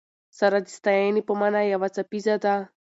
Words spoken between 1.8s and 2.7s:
څپیزه ده.